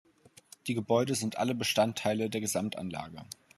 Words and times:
Die 0.65 0.73
Gebäude 0.73 1.13
sind 1.13 1.37
alle 1.37 1.53
Bestandteile 1.53 2.31
der 2.31 2.41
Gesamtanlage. 2.41 3.23